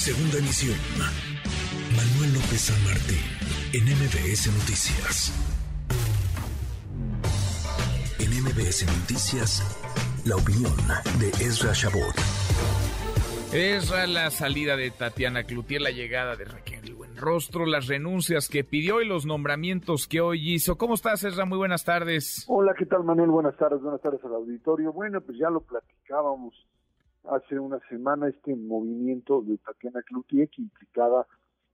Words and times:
Segunda 0.00 0.38
emisión. 0.38 0.78
Manuel 1.94 2.32
López 2.32 2.72
San 2.72 2.84
Martín, 2.84 3.20
en 3.74 3.84
MBS 3.84 4.46
Noticias. 4.48 5.30
En 8.18 8.30
MBS 8.42 8.86
Noticias, 8.98 9.60
la 10.24 10.36
opinión 10.36 10.72
de 11.20 11.28
Ezra 11.44 11.74
Shabot. 11.74 12.14
Ezra, 13.52 14.06
la 14.06 14.30
salida 14.30 14.74
de 14.74 14.90
Tatiana 14.90 15.44
Cloutier, 15.44 15.82
la 15.82 15.90
llegada 15.90 16.34
de 16.34 16.46
Raquel 16.46 16.94
Buenrostro, 16.94 17.66
las 17.66 17.86
renuncias 17.86 18.48
que 18.48 18.64
pidió 18.64 19.02
y 19.02 19.06
los 19.06 19.26
nombramientos 19.26 20.08
que 20.08 20.22
hoy 20.22 20.54
hizo. 20.54 20.78
¿Cómo 20.78 20.94
estás, 20.94 21.24
Ezra? 21.24 21.44
Muy 21.44 21.58
buenas 21.58 21.84
tardes. 21.84 22.46
Hola, 22.48 22.72
¿qué 22.72 22.86
tal, 22.86 23.04
Manuel? 23.04 23.28
Buenas 23.28 23.54
tardes, 23.58 23.82
buenas 23.82 24.00
tardes 24.00 24.24
al 24.24 24.32
auditorio. 24.32 24.94
Bueno, 24.94 25.20
pues 25.20 25.36
ya 25.36 25.50
lo 25.50 25.60
platicábamos 25.60 26.54
hace 27.24 27.58
una 27.58 27.78
semana 27.88 28.28
este 28.28 28.54
movimiento 28.56 29.42
de 29.42 29.58
Tatiana 29.58 30.02
Cloutier 30.02 30.48
que 30.48 30.62
implicaba 30.62 31.26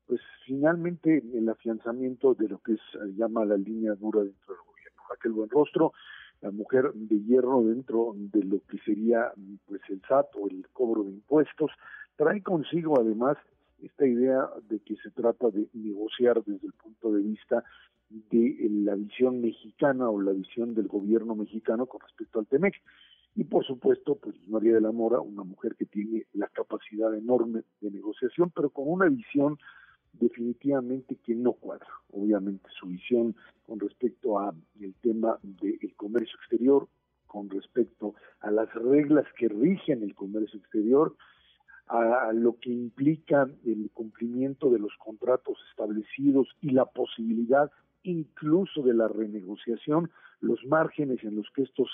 pues 0.07 0.21
finalmente 0.45 1.23
el 1.35 1.49
afianzamiento 1.49 2.35
de 2.35 2.49
lo 2.49 2.59
que 2.59 2.77
se 2.77 3.13
llama 3.17 3.45
la 3.45 3.57
línea 3.57 3.95
dura 3.95 4.23
dentro 4.23 4.55
del 4.55 4.65
gobierno. 4.65 5.03
Raquel 5.11 5.33
Buenrostro, 5.33 5.93
la 6.41 6.51
mujer 6.51 6.93
de 6.95 7.21
hierro 7.23 7.63
dentro 7.63 8.13
de 8.15 8.45
lo 8.45 8.61
que 8.69 8.79
sería 8.79 9.33
pues 9.67 9.81
el 9.89 10.01
SAT 10.09 10.27
o 10.37 10.49
el 10.49 10.67
cobro 10.73 11.05
de 11.05 11.11
impuestos, 11.11 11.71
trae 12.17 12.43
consigo 12.43 13.01
además 13.01 13.37
esta 13.83 14.07
idea 14.07 14.49
de 14.69 14.81
que 14.81 14.97
se 14.97 15.11
trata 15.11 15.51
de 15.51 15.69
negociar 15.75 16.43
desde 16.45 16.67
el 16.67 16.73
punto 16.73 17.13
de 17.13 17.23
vista 17.23 17.65
de 18.09 18.69
la 18.71 18.95
visión 18.95 19.41
mexicana 19.41 20.09
o 20.09 20.21
la 20.21 20.33
visión 20.33 20.75
del 20.75 20.87
gobierno 20.87 21.35
mexicano 21.35 21.87
con 21.87 22.01
respecto 22.01 22.39
al 22.39 22.47
TEMEC. 22.47 22.75
Y 23.37 23.45
por 23.45 23.67
supuesto, 23.67 24.15
pues 24.15 24.35
María 24.49 24.73
de 24.73 24.81
la 24.81 24.93
Mora, 24.93 25.21
una 25.21 25.45
mujer 25.45 25.77
que 25.77 25.85
tiene 25.85 26.25
la 26.33 26.49
capacidad 26.49 27.15
enorme 27.15 27.65
de 27.83 27.91
negociación, 27.91 28.51
pero 28.51 28.71
con 28.71 28.89
una 28.89 29.11
visión 29.11 29.59
definitivamente 30.15 31.17
que 31.17 31.35
no 31.35 31.53
cuadra. 31.53 31.87
Obviamente 32.13 32.67
su 32.81 32.87
visión 32.87 33.37
con 33.67 33.79
respecto 33.79 34.39
a 34.39 34.55
el 34.81 34.95
tema 35.03 35.39
del 35.43 35.95
comercio 35.97 36.35
exterior, 36.39 36.89
con 37.27 37.51
respecto 37.51 38.15
a 38.41 38.51
las 38.51 38.73
reglas 38.73 39.27
que 39.39 39.49
rigen 39.49 40.03
el 40.03 40.15
comercio 40.15 40.59
exterior, 40.59 41.15
a 41.89 42.33
lo 42.33 42.59
que 42.59 42.71
implica 42.71 43.49
el 43.65 43.91
cumplimiento 43.93 44.71
de 44.71 44.79
los 44.79 44.93
contratos 44.99 45.59
establecidos 45.71 46.49
y 46.63 46.71
la 46.71 46.87
posibilidad 46.87 47.71
incluso 48.03 48.83
de 48.83 48.95
la 48.95 49.09
renegociación, 49.09 50.11
los 50.41 50.65
márgenes 50.65 51.23
en 51.23 51.37
los 51.37 51.47
que 51.55 51.63
estos 51.63 51.91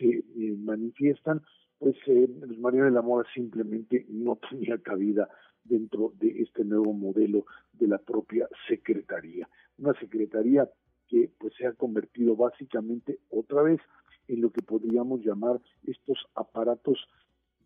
se 0.00 0.08
eh, 0.08 0.56
manifiestan, 0.58 1.42
pues 1.78 1.94
eh, 2.06 2.28
María 2.58 2.84
de 2.84 2.90
la 2.90 3.02
Mora 3.02 3.28
simplemente 3.34 4.06
no 4.08 4.36
tenía 4.50 4.78
cabida 4.78 5.28
dentro 5.64 6.12
de 6.18 6.42
este 6.42 6.64
nuevo 6.64 6.92
modelo 6.92 7.44
de 7.74 7.86
la 7.86 7.98
propia 7.98 8.48
Secretaría. 8.68 9.48
Una 9.78 9.94
Secretaría 10.00 10.68
que 11.08 11.30
pues 11.38 11.54
se 11.58 11.66
ha 11.66 11.72
convertido 11.72 12.36
básicamente 12.36 13.18
otra 13.30 13.62
vez 13.62 13.80
en 14.28 14.40
lo 14.40 14.50
que 14.50 14.62
podríamos 14.62 15.24
llamar 15.24 15.60
estos 15.86 16.18
aparatos 16.34 16.98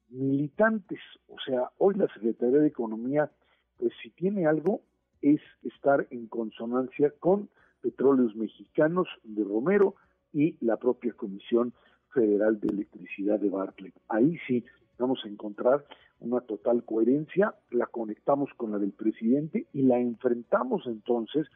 militantes. 0.08 1.00
O 1.28 1.36
sea, 1.44 1.70
hoy 1.78 1.94
la 1.94 2.08
Secretaría 2.14 2.58
de 2.58 2.68
Economía, 2.68 3.30
pues 3.76 3.92
si 4.02 4.10
tiene 4.10 4.46
algo, 4.46 4.80
es 5.20 5.40
estar 5.62 6.06
en 6.10 6.26
consonancia 6.26 7.12
con 7.18 7.48
Petróleos 7.80 8.34
Mexicanos 8.34 9.08
de 9.22 9.44
Romero 9.44 9.94
y 10.32 10.56
la 10.64 10.78
propia 10.78 11.12
Comisión 11.12 11.74
Federal 12.14 12.60
de 12.60 12.68
Electricidad 12.68 13.40
de 13.40 13.50
Bartlett. 13.50 13.94
Ahí 14.08 14.38
sí 14.46 14.64
vamos 14.98 15.20
a 15.24 15.28
encontrar 15.28 15.84
una 16.20 16.40
total 16.40 16.84
coherencia, 16.84 17.54
la 17.70 17.86
conectamos 17.86 18.50
con 18.56 18.72
la 18.72 18.78
del 18.78 18.92
presidente 18.92 19.66
y 19.72 19.82
la 19.82 19.98
enfrentamos 19.98 20.86
entonces 20.86 21.46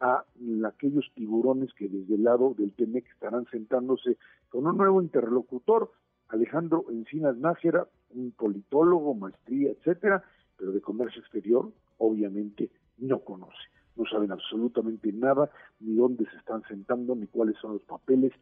a 0.00 0.24
aquellos 0.66 1.10
tiburones 1.14 1.72
que 1.74 1.88
desde 1.88 2.14
el 2.14 2.24
lado 2.24 2.54
del 2.56 2.72
TEMEC 2.72 3.06
estarán 3.10 3.46
sentándose 3.50 4.16
con 4.48 4.66
un 4.66 4.76
nuevo 4.76 5.02
interlocutor, 5.02 5.90
Alejandro 6.28 6.86
Encinas 6.90 7.36
Nájera, 7.36 7.86
un 8.10 8.32
politólogo, 8.32 9.14
maestría, 9.14 9.70
etcétera, 9.70 10.22
pero 10.56 10.72
de 10.72 10.80
comercio 10.80 11.20
exterior, 11.20 11.70
obviamente 11.98 12.70
no 12.98 13.20
conoce. 13.20 13.68
No 13.96 14.04
saben 14.06 14.32
absolutamente 14.32 15.12
nada, 15.12 15.50
ni 15.80 15.94
dónde 15.94 16.24
se 16.26 16.36
están 16.36 16.62
sentando, 16.68 17.14
ni 17.14 17.26
cuáles 17.26 17.56
son 17.58 17.74
los 17.74 17.82
papeles, 17.82 18.32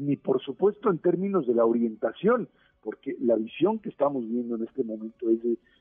ni 0.00 0.16
por 0.16 0.40
supuesto 0.40 0.90
en 0.90 0.98
términos 0.98 1.46
de 1.46 1.54
la 1.54 1.64
orientación, 1.64 2.48
porque 2.82 3.16
la 3.20 3.36
visión 3.36 3.78
que 3.78 3.90
estamos 3.90 4.26
viendo 4.26 4.56
en 4.56 4.64
este 4.64 4.82
momento 4.82 5.28
es 5.28 5.40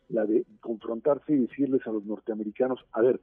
la 0.10 0.26
de 0.26 0.46
confrontarse 0.60 1.34
y 1.34 1.38
decirles 1.38 1.86
a 1.88 1.92
los 1.92 2.04
norteamericanos, 2.06 2.80
a 2.92 3.02
ver, 3.02 3.22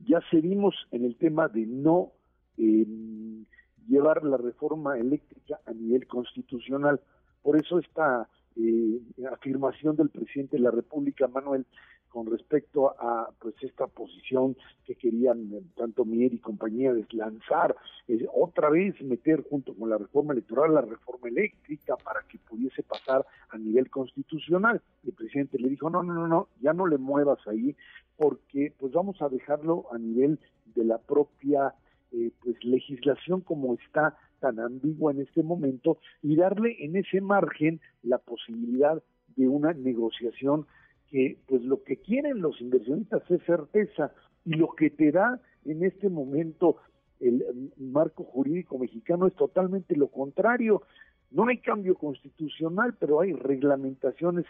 ya 0.00 0.20
seguimos 0.30 0.74
en 0.90 1.04
el 1.04 1.16
tema 1.16 1.48
de 1.48 1.66
no 1.66 2.12
em, 2.58 3.44
llevar 3.88 4.22
la 4.24 4.36
reforma 4.36 4.98
eléctrica 4.98 5.60
a 5.66 5.72
nivel 5.72 6.06
constitucional. 6.06 7.00
Por 7.42 7.56
eso 7.56 7.78
esta 7.78 8.28
eh, 8.56 9.00
afirmación 9.32 9.96
del 9.96 10.10
presidente 10.10 10.58
de 10.58 10.62
la 10.62 10.70
República, 10.70 11.26
Manuel, 11.28 11.64
con 12.10 12.26
respecto 12.26 12.90
a 13.00 13.30
pues 13.38 13.54
esta 13.62 13.86
posición 13.86 14.56
que 14.84 14.96
querían 14.96 15.52
eh, 15.54 15.62
tanto 15.76 16.04
Mier 16.04 16.34
y 16.34 16.38
compañía 16.38 16.92
deslanzar, 16.92 17.76
eh, 18.08 18.26
otra 18.34 18.68
vez 18.68 19.00
meter 19.00 19.44
junto 19.48 19.74
con 19.74 19.88
la 19.88 19.96
reforma 19.96 20.32
electoral 20.32 20.74
la 20.74 20.82
reforma 20.82 21.28
eléctrica 21.28 21.96
para 21.96 22.20
que 22.28 22.38
pudiese 22.38 22.82
pasar 22.82 23.24
a 23.50 23.58
nivel 23.58 23.88
constitucional. 23.90 24.82
El 25.04 25.12
presidente 25.12 25.58
le 25.58 25.68
dijo, 25.68 25.88
no, 25.88 26.02
no, 26.02 26.12
no, 26.12 26.26
no, 26.26 26.48
ya 26.60 26.72
no 26.72 26.86
le 26.86 26.98
muevas 26.98 27.38
ahí 27.46 27.76
porque 28.16 28.74
pues 28.78 28.92
vamos 28.92 29.22
a 29.22 29.28
dejarlo 29.28 29.86
a 29.92 29.98
nivel 29.98 30.38
de 30.74 30.84
la 30.84 30.98
propia 30.98 31.74
eh, 32.12 32.32
pues 32.42 32.62
legislación 32.64 33.40
como 33.40 33.74
está 33.74 34.16
tan 34.40 34.58
ambigua 34.58 35.12
en 35.12 35.20
este 35.20 35.42
momento 35.42 35.98
y 36.22 36.34
darle 36.34 36.76
en 36.84 36.96
ese 36.96 37.20
margen 37.20 37.80
la 38.02 38.18
posibilidad 38.18 39.00
de 39.36 39.48
una 39.48 39.72
negociación 39.72 40.66
que 41.10 41.38
pues 41.46 41.62
lo 41.62 41.82
que 41.82 41.96
quieren 41.96 42.40
los 42.40 42.60
inversionistas 42.60 43.22
es 43.30 43.42
certeza 43.44 44.12
y 44.44 44.54
lo 44.54 44.70
que 44.74 44.90
te 44.90 45.10
da 45.10 45.40
en 45.64 45.84
este 45.84 46.08
momento 46.08 46.76
el 47.20 47.70
marco 47.76 48.24
jurídico 48.24 48.78
mexicano 48.78 49.26
es 49.26 49.34
totalmente 49.34 49.94
lo 49.94 50.08
contrario. 50.08 50.82
No 51.30 51.46
hay 51.46 51.58
cambio 51.58 51.94
constitucional, 51.94 52.94
pero 52.98 53.20
hay 53.20 53.34
reglamentaciones 53.34 54.46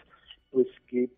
pues 0.51 0.67
que 0.87 1.09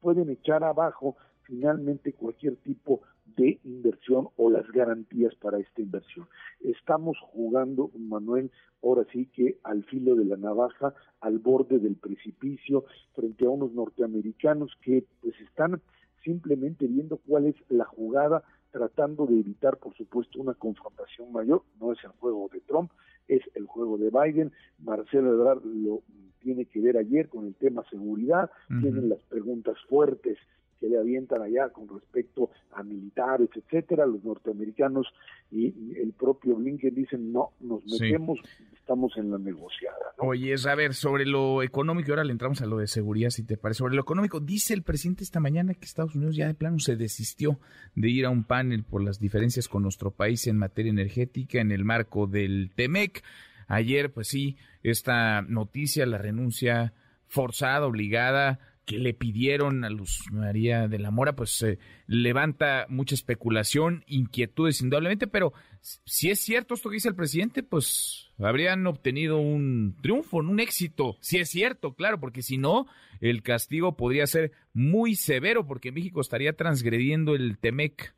pueden 0.00 0.30
echar 0.30 0.64
abajo 0.64 1.16
finalmente 1.42 2.12
cualquier 2.12 2.56
tipo 2.56 3.02
de 3.36 3.58
inversión 3.64 4.28
o 4.36 4.50
las 4.50 4.66
garantías 4.70 5.34
para 5.36 5.58
esta 5.58 5.82
inversión. 5.82 6.26
Estamos 6.60 7.16
jugando, 7.20 7.90
Manuel, 7.96 8.50
ahora 8.82 9.04
sí 9.12 9.26
que 9.26 9.58
al 9.64 9.84
filo 9.84 10.14
de 10.14 10.24
la 10.24 10.36
navaja, 10.36 10.94
al 11.20 11.38
borde 11.38 11.78
del 11.78 11.96
precipicio, 11.96 12.84
frente 13.14 13.46
a 13.46 13.50
unos 13.50 13.72
norteamericanos 13.72 14.72
que 14.82 15.04
pues 15.20 15.34
están 15.40 15.80
simplemente 16.22 16.86
viendo 16.86 17.18
cuál 17.18 17.46
es 17.46 17.56
la 17.68 17.84
jugada, 17.84 18.42
tratando 18.70 19.26
de 19.26 19.38
evitar, 19.38 19.76
por 19.78 19.94
supuesto, 19.94 20.40
una 20.40 20.54
confrontación 20.54 21.32
mayor. 21.32 21.62
No 21.80 21.92
es 21.92 22.02
el 22.02 22.10
juego 22.12 22.48
de 22.52 22.60
Trump, 22.60 22.90
es 23.28 23.42
el 23.54 23.66
juego 23.66 23.98
de 23.98 24.10
Biden. 24.10 24.52
Marcelo 24.78 25.32
Ebrard 25.32 25.64
lo 25.64 26.02
tiene 26.40 26.66
que 26.66 26.80
ver 26.80 26.96
ayer 26.96 27.28
con 27.28 27.46
el 27.46 27.54
tema 27.54 27.84
seguridad, 27.88 28.50
tienen 28.68 29.08
las 29.08 29.22
preguntas 29.22 29.76
fuertes 29.88 30.36
que 30.80 30.88
le 30.88 30.98
avientan 30.98 31.42
allá 31.42 31.68
con 31.70 31.88
respecto 31.88 32.50
a 32.72 32.82
militares, 32.82 33.48
etcétera, 33.54 34.06
los 34.06 34.24
norteamericanos 34.24 35.06
y 35.50 35.66
el 35.98 36.12
propio 36.12 36.56
Blinken 36.56 36.94
dicen 36.94 37.32
no, 37.32 37.50
nos 37.60 37.84
metemos, 37.86 38.40
estamos 38.74 39.16
en 39.16 39.30
la 39.30 39.38
negociada. 39.38 40.14
Oye, 40.18 40.52
es 40.52 40.66
a 40.66 40.74
ver, 40.74 40.94
sobre 40.94 41.26
lo 41.26 41.62
económico, 41.62 42.10
ahora 42.12 42.24
le 42.24 42.32
entramos 42.32 42.60
a 42.62 42.66
lo 42.66 42.78
de 42.78 42.86
seguridad, 42.86 43.30
si 43.30 43.44
te 43.44 43.56
parece. 43.56 43.78
Sobre 43.78 43.94
lo 43.94 44.02
económico, 44.02 44.40
dice 44.40 44.74
el 44.74 44.82
presidente 44.82 45.24
esta 45.24 45.40
mañana 45.40 45.74
que 45.74 45.84
Estados 45.84 46.14
Unidos 46.14 46.36
ya 46.36 46.46
de 46.46 46.54
plano 46.54 46.78
se 46.78 46.96
desistió 46.96 47.58
de 47.94 48.10
ir 48.10 48.26
a 48.26 48.30
un 48.30 48.44
panel 48.44 48.84
por 48.84 49.02
las 49.02 49.18
diferencias 49.20 49.68
con 49.68 49.82
nuestro 49.82 50.10
país 50.10 50.46
en 50.46 50.58
materia 50.58 50.90
energética 50.90 51.60
en 51.60 51.72
el 51.72 51.84
marco 51.84 52.26
del 52.26 52.72
TEMEC. 52.74 53.22
Ayer, 53.66 54.12
pues 54.12 54.28
sí, 54.28 54.56
esta 54.82 55.42
noticia, 55.42 56.04
la 56.04 56.18
renuncia 56.18 56.92
forzada, 57.26 57.86
obligada 57.86 58.60
que 58.84 58.98
le 58.98 59.14
pidieron 59.14 59.84
a 59.84 59.90
Luz 59.90 60.24
María 60.30 60.88
de 60.88 60.98
la 60.98 61.10
Mora, 61.10 61.34
pues 61.34 61.62
eh, 61.62 61.78
levanta 62.06 62.86
mucha 62.88 63.14
especulación, 63.14 64.04
inquietudes 64.06 64.80
indudablemente, 64.80 65.26
pero 65.26 65.52
si 65.80 66.30
es 66.30 66.40
cierto 66.40 66.74
esto 66.74 66.90
que 66.90 66.94
dice 66.94 67.08
el 67.08 67.14
presidente, 67.14 67.62
pues 67.62 68.32
habrían 68.38 68.86
obtenido 68.86 69.38
un 69.38 69.96
triunfo, 70.02 70.38
un 70.38 70.60
éxito, 70.60 71.16
si 71.20 71.38
es 71.38 71.48
cierto, 71.48 71.94
claro, 71.94 72.20
porque 72.20 72.42
si 72.42 72.58
no, 72.58 72.86
el 73.20 73.42
castigo 73.42 73.96
podría 73.96 74.26
ser 74.26 74.52
muy 74.72 75.14
severo, 75.14 75.66
porque 75.66 75.92
México 75.92 76.20
estaría 76.20 76.54
transgrediendo 76.54 77.34
el 77.34 77.58
TEMEC. 77.58 78.14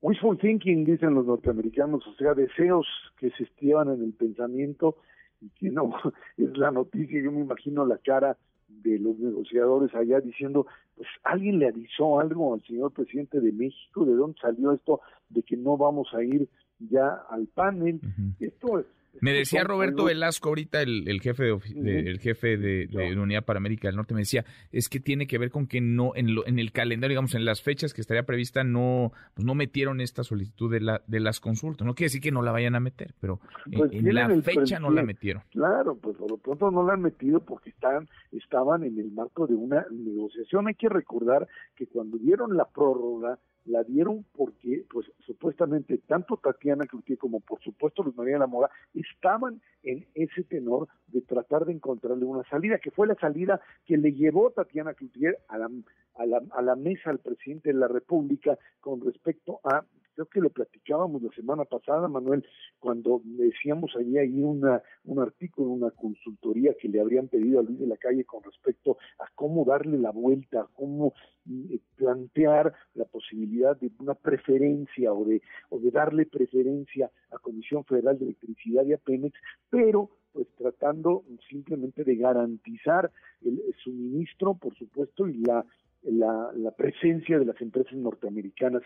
Wishful 0.00 0.38
thinking, 0.38 0.84
dicen 0.84 1.14
los 1.14 1.26
norteamericanos, 1.26 2.06
o 2.06 2.14
sea, 2.14 2.34
deseos 2.34 2.86
que 3.18 3.30
se 3.30 3.42
estivan 3.42 3.88
en 3.88 4.04
el 4.04 4.12
pensamiento 4.12 4.96
y 5.40 5.50
que 5.50 5.70
no 5.70 5.92
es 6.36 6.56
la 6.56 6.70
noticia, 6.70 7.20
yo 7.20 7.32
me 7.32 7.40
imagino 7.40 7.84
la 7.84 7.98
cara 7.98 8.36
de 8.68 8.98
los 8.98 9.18
negociadores 9.18 9.94
allá 9.94 10.20
diciendo, 10.20 10.66
pues 10.96 11.08
alguien 11.24 11.58
le 11.58 11.68
avisó 11.68 12.20
algo 12.20 12.54
al 12.54 12.62
señor 12.62 12.92
presidente 12.92 13.40
de 13.40 13.52
México, 13.52 14.04
de 14.04 14.14
dónde 14.14 14.38
salió 14.40 14.72
esto 14.72 15.00
de 15.28 15.42
que 15.42 15.56
no 15.56 15.76
vamos 15.76 16.12
a 16.14 16.22
ir 16.22 16.48
ya 16.78 17.22
al 17.30 17.46
panel. 17.46 18.00
Esto 18.38 18.84
me 19.20 19.32
decía 19.32 19.64
Roberto 19.64 20.04
Velasco 20.04 20.48
ahorita, 20.48 20.82
el, 20.82 21.20
jefe 21.20 21.44
de, 21.44 22.00
el 22.00 22.18
jefe 22.20 22.56
de, 22.56 22.88
Unidad 23.18 23.44
para 23.44 23.58
América 23.58 23.88
del 23.88 23.96
Norte, 23.96 24.14
me 24.14 24.20
decía, 24.20 24.44
es 24.72 24.88
que 24.88 25.00
tiene 25.00 25.26
que 25.26 25.38
ver 25.38 25.50
con 25.50 25.66
que 25.66 25.80
no, 25.80 26.12
en, 26.14 26.28
en 26.46 26.58
el 26.58 26.72
calendario, 26.72 27.14
digamos, 27.14 27.34
en 27.34 27.44
las 27.44 27.62
fechas 27.62 27.94
que 27.94 28.00
estaría 28.00 28.24
prevista, 28.24 28.64
no, 28.64 29.12
pues 29.34 29.44
no 29.44 29.54
metieron 29.54 30.00
esta 30.00 30.24
solicitud 30.24 30.70
de, 30.70 30.80
la, 30.80 31.02
de 31.06 31.20
las 31.20 31.40
consultas. 31.40 31.86
No 31.86 31.94
quiere 31.94 32.06
decir 32.06 32.20
que 32.20 32.32
no 32.32 32.42
la 32.42 32.52
vayan 32.52 32.74
a 32.74 32.80
meter, 32.80 33.14
pero 33.20 33.40
pues 33.72 33.92
en, 33.92 34.14
la 34.14 34.28
fecha 34.42 34.78
no 34.78 34.90
la 34.90 35.02
metieron. 35.02 35.42
Claro, 35.50 35.96
pues 35.96 36.16
por 36.16 36.30
lo 36.30 36.38
pronto 36.38 36.70
no 36.70 36.86
la 36.86 36.94
han 36.94 37.02
metido 37.02 37.40
porque 37.40 37.70
están, 37.70 38.08
estaban 38.32 38.84
en 38.84 38.98
el 38.98 39.10
marco 39.10 39.46
de 39.46 39.54
una 39.54 39.86
negociación. 39.90 40.68
Hay 40.68 40.74
que 40.74 40.88
recordar 40.88 41.48
que 41.76 41.86
cuando 41.86 42.18
dieron 42.18 42.56
la 42.56 42.66
prórroga, 42.66 43.38
la 43.68 43.84
dieron 43.84 44.24
porque, 44.34 44.84
pues, 44.90 45.06
supuestamente 45.20 45.98
tanto 45.98 46.36
Tatiana 46.36 46.86
Cloutier 46.86 47.18
como, 47.18 47.40
por 47.40 47.60
supuesto, 47.60 48.02
Luis 48.02 48.16
María 48.16 48.34
de 48.34 48.40
la 48.40 48.46
Mora 48.46 48.70
estaban 48.94 49.60
en 49.82 50.06
ese 50.14 50.42
tenor 50.44 50.88
de 51.06 51.20
tratar 51.22 51.64
de 51.64 51.72
encontrarle 51.72 52.24
una 52.24 52.44
salida, 52.48 52.78
que 52.78 52.90
fue 52.90 53.06
la 53.06 53.14
salida 53.14 53.60
que 53.84 53.96
le 53.96 54.12
llevó 54.12 54.50
Tatiana 54.50 54.94
Cloutier 54.94 55.38
a 55.48 55.58
la, 55.58 55.70
a 56.14 56.26
la, 56.26 56.42
a 56.50 56.62
la 56.62 56.76
mesa 56.76 57.10
al 57.10 57.18
presidente 57.18 57.72
de 57.72 57.78
la 57.78 57.88
República 57.88 58.58
con 58.80 59.00
respecto 59.00 59.60
a 59.64 59.84
creo 60.18 60.26
que 60.26 60.40
lo 60.40 60.50
platicábamos 60.50 61.22
la 61.22 61.30
semana 61.30 61.64
pasada, 61.64 62.08
Manuel, 62.08 62.44
cuando 62.80 63.22
decíamos 63.24 63.94
allí 63.96 64.18
ahí 64.18 64.42
una, 64.42 64.82
un 65.04 65.20
artículo, 65.20 65.70
una 65.70 65.92
consultoría 65.92 66.74
que 66.74 66.88
le 66.88 67.00
habrían 67.00 67.28
pedido 67.28 67.60
a 67.60 67.62
Luis 67.62 67.78
de 67.78 67.86
la 67.86 67.96
Calle 67.96 68.24
con 68.24 68.42
respecto 68.42 68.98
a 69.20 69.26
cómo 69.36 69.64
darle 69.64 69.96
la 69.96 70.10
vuelta, 70.10 70.62
a 70.62 70.68
cómo 70.74 71.14
eh, 71.48 71.78
plantear 71.94 72.74
la 72.94 73.04
posibilidad 73.04 73.76
de 73.76 73.92
una 74.00 74.14
preferencia 74.14 75.12
o 75.12 75.24
de, 75.24 75.40
o 75.68 75.78
de 75.78 75.90
darle 75.92 76.26
preferencia 76.26 77.12
a 77.30 77.38
Comisión 77.38 77.84
Federal 77.84 78.18
de 78.18 78.24
Electricidad 78.24 78.84
y 78.84 78.94
a 78.94 78.98
Pemex, 78.98 79.38
pero 79.70 80.10
pues 80.32 80.48
tratando 80.56 81.22
simplemente 81.48 82.02
de 82.02 82.16
garantizar 82.16 83.12
el 83.42 83.62
suministro, 83.84 84.54
por 84.54 84.74
supuesto, 84.76 85.28
y 85.28 85.38
la, 85.44 85.64
la, 86.02 86.50
la 86.54 86.70
presencia 86.72 87.38
de 87.38 87.44
las 87.44 87.60
empresas 87.60 87.94
norteamericanas 87.94 88.82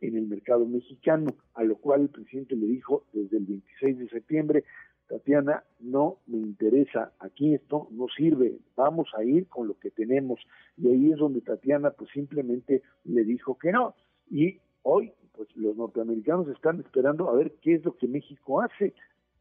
en 0.00 0.16
el 0.16 0.26
mercado 0.26 0.66
mexicano, 0.66 1.34
a 1.54 1.64
lo 1.64 1.76
cual 1.76 2.02
el 2.02 2.08
presidente 2.08 2.56
le 2.56 2.66
dijo 2.66 3.04
desde 3.12 3.38
el 3.38 3.46
26 3.46 3.98
de 3.98 4.08
septiembre, 4.08 4.64
Tatiana, 5.08 5.62
no 5.78 6.18
me 6.26 6.38
interesa, 6.38 7.12
aquí 7.20 7.54
esto 7.54 7.88
no 7.92 8.06
sirve, 8.08 8.58
vamos 8.76 9.08
a 9.16 9.24
ir 9.24 9.46
con 9.46 9.68
lo 9.68 9.78
que 9.78 9.90
tenemos. 9.90 10.40
Y 10.76 10.88
ahí 10.88 11.12
es 11.12 11.18
donde 11.18 11.40
Tatiana 11.40 11.90
pues 11.90 12.10
simplemente 12.10 12.82
le 13.04 13.24
dijo 13.24 13.56
que 13.56 13.70
no. 13.70 13.94
Y 14.28 14.58
hoy 14.82 15.12
pues 15.32 15.48
los 15.54 15.76
norteamericanos 15.76 16.48
están 16.48 16.80
esperando 16.80 17.28
a 17.28 17.34
ver 17.34 17.52
qué 17.60 17.74
es 17.74 17.84
lo 17.84 17.96
que 17.96 18.08
México 18.08 18.60
hace. 18.62 18.94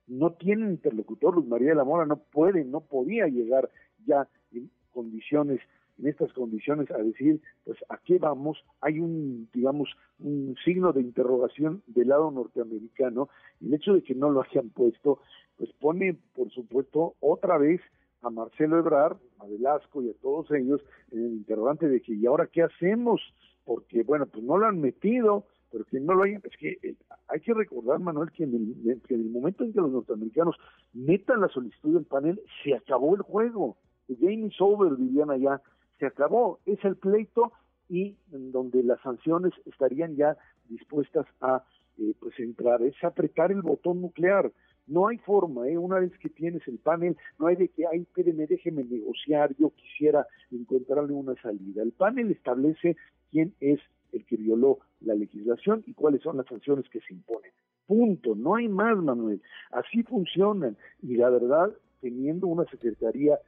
No 0.08 0.34
tienen 0.34 0.72
interlocutor, 0.72 1.34
Luz 1.34 1.48
María 1.48 1.70
de 1.70 1.76
la 1.76 1.84
Mora 1.84 2.06
no 2.06 2.18
puede, 2.18 2.64
no 2.64 2.82
podía 2.82 3.28
llegar 3.28 3.70
ya 4.06 4.28
en 4.52 4.70
condiciones 4.92 5.60
en 5.98 6.08
estas 6.08 6.32
condiciones 6.34 6.90
a 6.92 6.98
decir, 6.98 7.42
pues, 7.64 7.78
¿a 7.90 7.98
qué 7.98 8.20
vamos? 8.20 8.64
Hay 8.82 9.00
un, 9.00 9.50
digamos, 9.54 9.90
un 10.20 10.56
signo 10.64 10.94
de 10.94 11.02
interrogación 11.02 11.84
del 11.88 12.10
lado 12.10 12.32
norteamericano 12.32 13.30
y 13.62 13.68
el 13.68 13.76
hecho 13.76 13.94
de 13.94 14.04
que 14.04 14.16
no 14.16 14.30
lo 14.30 14.42
hayan 14.42 14.70
puesto, 14.70 15.20
pues 15.58 15.72
pone, 15.80 16.18
por 16.34 16.52
supuesto, 16.52 17.16
otra 17.20 17.58
vez 17.58 17.82
a 18.22 18.30
Marcelo 18.30 18.80
Ebrard, 18.80 19.18
a 19.40 19.46
Velasco 19.46 20.02
y 20.02 20.10
a 20.10 20.14
todos 20.22 20.50
ellos 20.52 20.82
en 21.12 21.26
el 21.26 21.34
interrogante 21.34 21.88
de 21.88 22.02
que, 22.02 22.14
¿y 22.14 22.26
ahora 22.26 22.48
qué 22.48 22.64
hacemos? 22.64 23.22
Porque, 23.64 24.04
bueno, 24.04 24.26
pues 24.26 24.44
no 24.44 24.58
lo 24.58 24.66
han 24.66 24.82
metido, 24.82 25.46
pero 25.72 25.86
que 25.86 26.00
no 26.00 26.14
lo 26.14 26.24
hayan, 26.24 26.42
es 26.44 26.58
que 26.58 26.78
eh, 26.82 26.96
hay 27.28 27.40
que 27.40 27.54
recordar, 27.54 28.00
Manuel, 28.00 28.32
que 28.32 28.44
en, 28.44 28.56
el, 28.56 29.02
que 29.02 29.14
en 29.14 29.22
el 29.22 29.30
momento 29.30 29.64
en 29.64 29.74
que 29.74 29.82
los 29.82 29.92
norteamericanos 29.92 30.56
metan 30.94 31.42
la 31.42 31.50
solicitud 31.50 31.94
del 31.94 32.06
panel, 32.06 32.42
se 32.64 32.76
acabó 32.76 33.16
el 33.16 33.22
juego. 33.22 33.78
The 34.08 34.16
game 34.16 34.48
is 34.48 34.56
over, 34.60 34.96
dirían 34.98 35.32
allá 35.32 35.62
se 36.00 36.06
acabó, 36.06 36.60
es 36.66 36.84
el 36.84 36.96
pleito 36.96 37.52
y 37.90 38.16
en 38.32 38.52
donde 38.52 38.84
las 38.84 39.00
sanciones 39.02 39.54
estarían 39.66 40.16
ya 40.16 40.38
dispuestas 40.68 41.26
a 41.42 41.64
eh, 41.98 42.14
pues 42.20 42.38
entrar, 42.40 42.82
es 42.82 43.02
apretar 43.04 43.52
el 43.52 43.62
botón 43.62 44.02
nuclear. 44.02 44.52
No 44.88 45.08
hay 45.08 45.18
forma, 45.20 45.68
¿eh? 45.68 45.78
una 45.78 46.00
vez 46.00 46.12
que 46.20 46.30
tienes 46.30 46.68
el 46.68 46.78
panel, 46.78 47.18
no 47.40 47.48
hay 47.48 47.56
de 47.56 47.70
que, 47.70 47.88
ay, 47.88 48.02
espéreme, 48.02 48.46
déjeme 48.46 48.84
negociar, 48.84 49.56
yo 49.58 49.72
quisiera 49.72 50.28
encontrarle 50.52 51.14
una 51.14 51.36
salida. 51.42 51.82
El 51.82 51.92
panel 51.92 52.32
establece 52.32 52.96
quién 53.32 53.56
es 53.60 53.80
el 54.12 54.26
que 54.26 54.38
violó 54.38 54.80
la 55.02 55.16
legislación 55.16 55.84
y 55.88 55.94
cuáles 55.94 56.22
son 56.22 56.38
las 56.38 56.46
sanciones 56.48 56.88
que 56.90 57.00
se 57.02 57.14
imponen. 57.14 57.52
Punto, 57.88 58.36
no 58.36 58.56
hay 58.56 58.68
más, 58.68 58.98
Manuel. 58.98 59.42
Así 59.72 60.04
funcionan. 60.04 60.78
Y 61.02 61.16
la 61.18 61.30
verdad, 61.30 61.72
teniendo 62.02 62.48
una 62.48 62.66
secretaría 62.66 63.40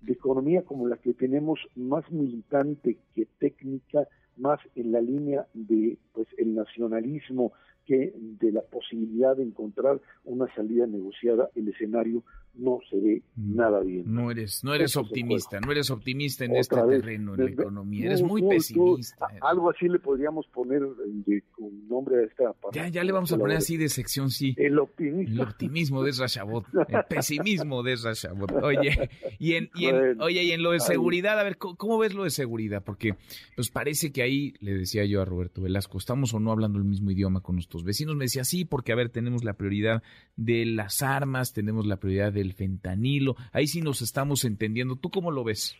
de 0.00 0.12
economía 0.12 0.62
como 0.62 0.88
la 0.88 0.96
que 0.96 1.14
tenemos 1.14 1.60
más 1.76 2.10
militante 2.10 2.98
que 3.14 3.26
técnica, 3.38 4.06
más 4.36 4.60
en 4.74 4.92
la 4.92 5.00
línea 5.00 5.46
de 5.54 5.98
pues 6.12 6.28
el 6.38 6.54
nacionalismo 6.54 7.52
que 7.90 8.12
de 8.14 8.52
la 8.52 8.60
posibilidad 8.60 9.36
de 9.36 9.42
encontrar 9.42 10.00
una 10.24 10.46
salida 10.54 10.86
negociada, 10.86 11.50
el 11.56 11.66
escenario 11.70 12.22
no 12.54 12.78
se 12.88 12.96
ve 12.98 13.22
mm. 13.36 13.56
nada 13.56 13.80
bien. 13.80 14.04
No 14.06 14.30
eres, 14.30 14.62
no 14.64 14.74
eres 14.74 14.96
optimista, 14.96 15.60
no 15.60 15.72
eres 15.72 15.90
optimista 15.90 16.44
en 16.44 16.56
este 16.56 16.76
terreno, 16.76 17.34
en 17.34 17.44
la 17.44 17.50
economía, 17.50 18.06
eres 18.06 18.22
muy 18.22 18.42
pesimista. 18.42 19.26
algo 19.40 19.70
así 19.70 19.88
le 19.88 19.98
podríamos 19.98 20.46
poner 20.48 20.82
de, 20.82 21.42
con 21.52 21.88
nombre 21.88 22.16
a 22.20 22.22
esta 22.22 22.54
Ya, 22.72 22.88
ya 22.88 23.04
le 23.04 23.12
vamos 23.12 23.32
a 23.32 23.38
poner 23.38 23.58
así 23.58 23.76
de 23.76 23.88
sección, 23.88 24.30
sí. 24.30 24.54
El 24.56 24.78
optimismo. 24.78 25.34
El 25.34 25.40
optimismo 25.40 26.02
de 26.02 26.12
Rashabot, 26.12 26.66
el 26.88 27.04
pesimismo 27.08 27.82
de 27.82 27.96
Rashabot. 27.96 28.52
Oye, 28.62 29.10
y 29.38 29.54
en, 29.54 29.70
y 29.74 29.86
en 29.86 30.20
oye, 30.20 30.42
y 30.42 30.50
en 30.52 30.62
lo 30.62 30.72
de 30.72 30.80
seguridad, 30.80 31.38
a 31.38 31.42
ver, 31.42 31.56
¿cómo, 31.56 31.98
ves 31.98 32.14
lo 32.14 32.24
de 32.24 32.30
seguridad? 32.30 32.82
Porque 32.84 33.14
pues 33.56 33.70
parece 33.70 34.12
que 34.12 34.22
ahí, 34.22 34.54
le 34.60 34.74
decía 34.74 35.04
yo 35.04 35.22
a 35.22 35.24
Roberto 35.24 35.62
Velasco, 35.62 35.98
estamos 35.98 36.34
o 36.34 36.40
no 36.40 36.52
hablando 36.52 36.78
el 36.78 36.84
mismo 36.84 37.10
idioma 37.10 37.40
con 37.40 37.56
nuestros 37.56 37.79
vecinos. 37.84 38.16
Me 38.16 38.24
decía, 38.24 38.44
sí, 38.44 38.64
porque 38.64 38.92
a 38.92 38.96
ver, 38.96 39.10
tenemos 39.10 39.44
la 39.44 39.54
prioridad 39.54 40.02
de 40.36 40.66
las 40.66 41.02
armas, 41.02 41.52
tenemos 41.52 41.86
la 41.86 41.96
prioridad 41.96 42.32
del 42.32 42.52
fentanilo. 42.52 43.36
Ahí 43.52 43.66
sí 43.66 43.80
nos 43.80 44.02
estamos 44.02 44.44
entendiendo. 44.44 44.96
¿Tú 44.96 45.10
cómo 45.10 45.30
lo 45.30 45.44
ves? 45.44 45.76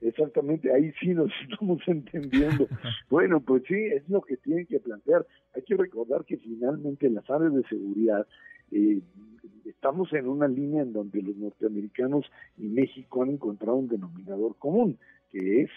Exactamente, 0.00 0.70
ahí 0.70 0.92
sí 1.00 1.08
nos 1.08 1.30
estamos 1.50 1.80
entendiendo. 1.86 2.68
bueno, 3.10 3.40
pues 3.40 3.62
sí, 3.66 3.74
es 3.74 4.08
lo 4.08 4.20
que 4.20 4.36
tienen 4.36 4.66
que 4.66 4.80
plantear. 4.80 5.26
Hay 5.54 5.62
que 5.62 5.76
recordar 5.76 6.24
que 6.24 6.36
finalmente 6.36 7.06
en 7.06 7.14
las 7.14 7.28
áreas 7.30 7.54
de 7.54 7.62
seguridad 7.64 8.26
eh, 8.70 9.00
estamos 9.64 10.12
en 10.12 10.28
una 10.28 10.48
línea 10.48 10.82
en 10.82 10.92
donde 10.92 11.22
los 11.22 11.36
norteamericanos 11.36 12.26
y 12.58 12.64
México 12.64 13.22
han 13.22 13.30
encontrado 13.30 13.76
un 13.76 13.88
denominador 13.88 14.56
común, 14.58 14.98
que 15.30 15.62
es 15.62 15.70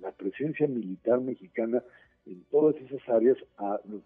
la 0.00 0.12
presencia 0.12 0.66
militar 0.66 1.20
mexicana 1.20 1.82
en 2.26 2.42
todas 2.50 2.76
esas 2.76 3.06
áreas. 3.08 3.36
A 3.58 3.80
los, 3.88 4.02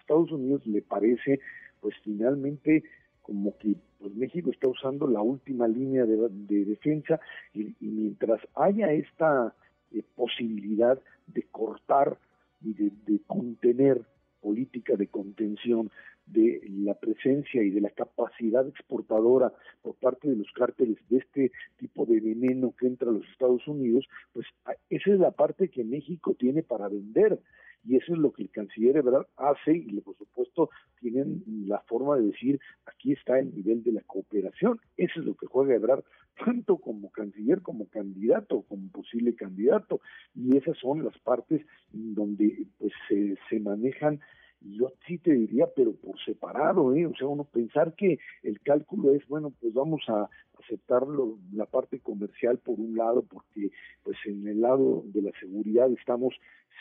Estados 0.00 0.32
Unidos 0.32 0.66
le 0.66 0.80
parece, 0.82 1.40
pues 1.80 1.94
finalmente, 2.02 2.82
como 3.22 3.56
que 3.58 3.74
pues 3.98 4.14
México 4.14 4.50
está 4.50 4.68
usando 4.68 5.06
la 5.06 5.20
última 5.20 5.68
línea 5.68 6.06
de, 6.06 6.64
defensa 6.64 7.20
y, 7.52 7.74
mientras 7.80 8.40
haya 8.54 8.92
esta 8.92 9.54
eh, 9.92 10.02
posibilidad 10.16 10.98
de 11.26 11.42
cortar 11.50 12.16
y 12.62 12.72
de, 12.74 13.20
contener 13.26 14.00
política 14.40 14.96
de 14.96 15.08
contención 15.08 15.90
de 16.32 16.62
la 16.68 16.94
presencia 16.94 17.62
y 17.62 17.70
de 17.70 17.80
la 17.80 17.90
capacidad 17.90 18.66
exportadora 18.66 19.52
por 19.82 19.94
parte 19.96 20.28
de 20.28 20.36
los 20.36 20.50
cárteles 20.52 20.98
de 21.08 21.18
este 21.18 21.52
tipo 21.78 22.06
de 22.06 22.20
veneno 22.20 22.74
que 22.78 22.86
entra 22.86 23.10
a 23.10 23.12
los 23.12 23.26
Estados 23.28 23.66
Unidos, 23.66 24.06
pues 24.32 24.46
esa 24.90 25.12
es 25.12 25.18
la 25.18 25.30
parte 25.30 25.68
que 25.68 25.84
México 25.84 26.34
tiene 26.38 26.62
para 26.62 26.88
vender. 26.88 27.38
Y 27.84 27.96
eso 27.96 28.12
es 28.12 28.18
lo 28.18 28.32
que 28.32 28.42
el 28.42 28.50
canciller 28.50 28.96
Ebrard 28.96 29.28
hace 29.36 29.72
y 29.72 30.00
por 30.00 30.16
supuesto 30.16 30.68
tienen 31.00 31.44
la 31.66 31.78
forma 31.86 32.16
de 32.16 32.26
decir 32.26 32.60
aquí 32.86 33.12
está 33.12 33.38
el 33.38 33.54
nivel 33.54 33.82
de 33.84 33.92
la 33.92 34.02
cooperación, 34.02 34.80
eso 34.96 35.20
es 35.20 35.24
lo 35.24 35.34
que 35.36 35.46
juega 35.46 35.76
Ebrard 35.76 36.04
tanto 36.44 36.78
como 36.78 37.10
canciller 37.10 37.62
como 37.62 37.86
candidato, 37.88 38.62
como 38.62 38.88
posible 38.90 39.34
candidato. 39.34 40.00
Y 40.34 40.56
esas 40.56 40.76
son 40.78 41.04
las 41.04 41.18
partes 41.18 41.64
donde 41.92 42.66
pues 42.78 42.92
se, 43.08 43.36
se 43.48 43.60
manejan 43.60 44.20
yo 44.60 44.92
sí 45.06 45.18
te 45.18 45.32
diría, 45.32 45.68
pero 45.74 45.92
por 45.94 46.18
separado, 46.24 46.94
¿eh? 46.94 47.06
O 47.06 47.14
sea, 47.14 47.28
uno 47.28 47.44
pensar 47.44 47.94
que 47.94 48.18
el 48.42 48.60
cálculo 48.60 49.14
es, 49.14 49.26
bueno, 49.28 49.52
pues 49.60 49.72
vamos 49.72 50.02
a 50.08 50.28
aceptarlo, 50.60 51.38
la 51.52 51.66
parte 51.66 52.00
comercial 52.00 52.58
por 52.58 52.78
un 52.78 52.96
lado, 52.96 53.22
porque 53.22 53.70
pues 54.02 54.16
en 54.26 54.46
el 54.48 54.60
lado 54.60 55.04
de 55.06 55.22
la 55.22 55.30
seguridad 55.40 55.90
estamos 55.92 56.34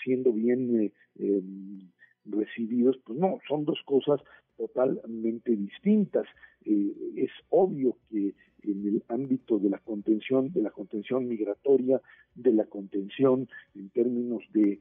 siendo 0.03 0.33
bien 0.33 0.81
eh, 0.81 0.91
em, 1.19 1.79
recibidos, 2.25 2.97
pues 3.05 3.17
no, 3.19 3.39
son 3.47 3.65
dos 3.65 3.79
cosas 3.85 4.19
totalmente 4.57 5.55
distintas. 5.55 6.25
Eh, 6.65 6.93
es 7.15 7.31
obvio 7.49 7.97
que 8.09 8.33
en 8.63 8.87
el 8.87 9.03
ámbito 9.07 9.59
de 9.59 9.69
la 9.69 9.77
contención, 9.77 10.51
de 10.51 10.61
la 10.61 10.71
contención 10.71 11.27
migratoria, 11.27 12.01
de 12.35 12.51
la 12.53 12.65
contención 12.65 13.47
en 13.75 13.89
términos 13.89 14.43
de 14.51 14.79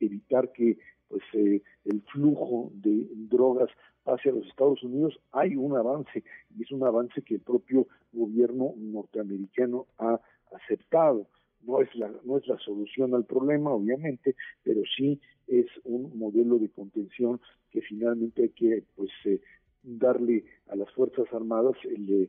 evitar 0.00 0.52
que 0.52 0.78
pues 1.08 1.22
eh, 1.34 1.62
el 1.84 2.02
flujo 2.12 2.70
de 2.74 3.06
drogas 3.12 3.70
hacia 4.04 4.32
los 4.32 4.46
Estados 4.46 4.82
Unidos 4.82 5.18
hay 5.32 5.56
un 5.56 5.76
avance 5.76 6.24
y 6.56 6.62
es 6.62 6.70
un 6.70 6.84
avance 6.84 7.22
que 7.22 7.34
el 7.34 7.40
propio 7.40 7.86
gobierno 8.12 8.74
norteamericano 8.76 9.86
ha 9.98 10.20
aceptado. 10.52 11.26
No 11.62 11.80
es 11.80 11.94
la 11.94 12.10
no 12.24 12.38
es 12.38 12.46
la 12.46 12.58
solución 12.58 13.14
al 13.14 13.24
problema 13.24 13.70
obviamente 13.72 14.36
pero 14.62 14.82
sí 14.96 15.20
es 15.46 15.66
un 15.84 16.16
modelo 16.18 16.58
de 16.58 16.68
contención 16.68 17.40
que 17.70 17.80
finalmente 17.82 18.42
hay 18.42 18.48
que 18.50 18.84
pues 18.94 19.10
eh, 19.24 19.40
darle 19.82 20.44
a 20.68 20.76
las 20.76 20.90
fuerzas 20.92 21.26
armadas 21.32 21.76
el, 21.84 22.28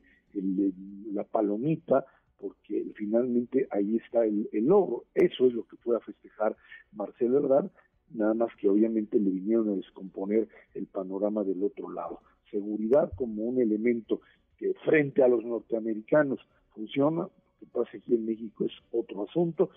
la 1.13 1.23
palomita 1.23 2.05
porque 2.39 2.85
finalmente 2.95 3.67
ahí 3.71 3.97
está 3.97 4.25
el, 4.25 4.49
el, 4.51 4.65
logro 4.65 5.05
eso 5.13 5.47
es 5.47 5.53
lo 5.53 5.67
que 5.67 5.77
fue 5.77 5.95
a 5.97 5.99
festejar 6.01 6.55
Marcelo 6.91 7.39
Ebrard 7.39 7.69
nada 8.13 8.33
más 8.33 8.49
que 8.55 8.69
obviamente 8.69 9.19
le 9.19 9.29
vinieron 9.29 9.69
a 9.69 9.75
descomponer 9.75 10.47
el 10.73 10.85
panorama 10.87 11.43
del 11.43 11.63
otro 11.63 11.91
lado. 11.91 12.21
Seguridad 12.51 13.11
como 13.15 13.43
un 13.43 13.61
elemento 13.61 14.21
que 14.57 14.73
frente 14.85 15.23
a 15.23 15.27
los 15.27 15.43
norteamericanos 15.43 16.39
funciona 16.73 17.27
que 17.59 17.65
pasa 17.65 17.89
aquí 17.97 18.13
en 18.13 18.25
México 18.25 18.65
es 18.65 18.71
otro 18.91 19.23
asunto. 19.23 19.71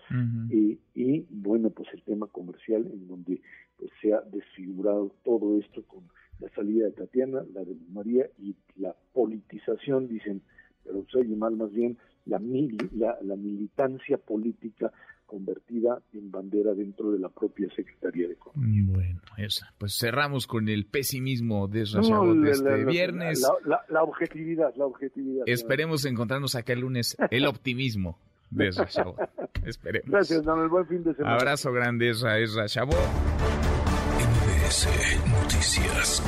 Y 0.94 1.26
bueno 1.30 1.70
pues 1.70 1.88
el 1.92 2.02
tema 2.02 2.26
comercial 2.26 2.86
en 2.86 3.08
donde 3.08 3.40
pues 3.78 3.90
se 4.00 4.12
ha 4.12 4.20
desfigurado 4.20 5.12
todo 5.24 5.58
esto 5.58 5.82
con 5.84 6.04
la 6.38 6.48
salida 6.50 6.86
de 6.86 6.92
Tatiana, 6.92 7.44
la 7.52 7.64
de 7.64 7.76
María 7.92 8.28
y 8.38 8.54
la 8.76 8.94
politización 9.12 10.08
dicen 10.08 10.42
pero 10.84 11.04
se 11.10 11.18
oye 11.18 11.36
mal 11.36 11.56
más 11.56 11.72
bien 11.72 11.98
la, 12.26 12.38
la, 12.38 13.18
la 13.22 13.36
militancia 13.36 14.18
política 14.18 14.92
convertida 15.30 16.02
en 16.12 16.32
bandera 16.32 16.74
dentro 16.74 17.12
de 17.12 17.20
la 17.20 17.28
propia 17.28 17.68
Secretaría 17.74 18.26
de 18.26 18.34
Economía. 18.34 18.82
Bueno, 18.88 19.20
esa. 19.36 19.72
Pues 19.78 19.96
cerramos 19.96 20.48
con 20.48 20.68
el 20.68 20.86
pesimismo 20.86 21.68
de 21.68 21.84
de 21.84 22.50
este 22.50 22.84
viernes. 22.84 23.48
La, 23.64 24.02
objetividad, 24.02 24.74
la 24.74 24.86
objetividad. 24.86 25.44
Esperemos 25.46 26.04
encontrarnos 26.04 26.56
acá 26.56 26.72
el 26.72 26.80
lunes 26.80 27.16
el 27.30 27.46
optimismo 27.46 28.18
de 28.50 28.68
Esra 28.68 28.86
Esperemos. 29.64 30.10
Gracias, 30.10 30.42
Don. 30.42 30.60
El 30.60 30.68
buen 30.68 30.86
fin 30.88 31.04
de 31.04 31.14
semana. 31.14 31.36
Abrazo 31.36 31.72
grande, 31.72 32.10
Esra, 32.10 32.38
Esra 32.40 32.64
MBS 34.64 34.88
Noticias. 35.30 36.22